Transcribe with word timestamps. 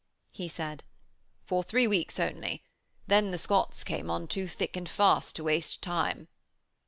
He 0.31 0.47
said: 0.47 0.83
'For 1.45 1.61
three 1.63 1.85
weeks 1.85 2.19
only. 2.19 2.63
Then 3.05 3.29
the 3.29 3.37
Scots 3.37 3.83
came 3.83 4.09
on 4.09 4.27
too 4.27 4.47
thick 4.47 4.75
and 4.75 4.89
fast 4.89 5.35
to 5.35 5.43
waste 5.43 5.83
time.' 5.83 6.27